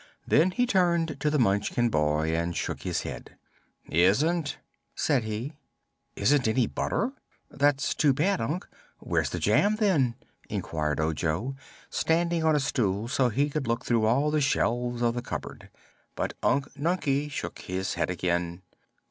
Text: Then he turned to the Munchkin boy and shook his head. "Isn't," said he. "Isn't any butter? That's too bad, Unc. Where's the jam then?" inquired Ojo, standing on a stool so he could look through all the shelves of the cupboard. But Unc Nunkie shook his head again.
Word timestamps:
Then 0.25 0.49
he 0.49 0.65
turned 0.65 1.19
to 1.19 1.29
the 1.29 1.37
Munchkin 1.37 1.89
boy 1.89 2.35
and 2.35 2.55
shook 2.57 2.81
his 2.81 3.03
head. 3.03 3.37
"Isn't," 3.87 4.57
said 4.95 5.25
he. 5.25 5.53
"Isn't 6.15 6.47
any 6.47 6.65
butter? 6.65 7.11
That's 7.51 7.93
too 7.93 8.11
bad, 8.11 8.41
Unc. 8.41 8.67
Where's 8.97 9.29
the 9.29 9.37
jam 9.37 9.75
then?" 9.75 10.15
inquired 10.49 10.99
Ojo, 10.99 11.55
standing 11.91 12.43
on 12.43 12.55
a 12.55 12.59
stool 12.59 13.09
so 13.09 13.29
he 13.29 13.47
could 13.51 13.67
look 13.67 13.85
through 13.85 14.05
all 14.07 14.31
the 14.31 14.41
shelves 14.41 15.03
of 15.03 15.13
the 15.13 15.21
cupboard. 15.21 15.69
But 16.15 16.33
Unc 16.41 16.73
Nunkie 16.73 17.29
shook 17.29 17.59
his 17.59 17.93
head 17.93 18.09
again. 18.09 18.63